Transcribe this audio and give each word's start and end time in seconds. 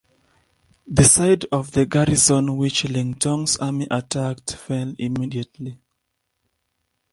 The 0.87 1.03
side 1.03 1.45
of 1.51 1.73
the 1.73 1.85
garrison 1.85 2.57
which 2.57 2.85
Ling 2.85 3.13
Tong's 3.13 3.55
army 3.57 3.85
attacked 3.91 4.55
fell 4.55 4.95
immediately. 4.97 5.77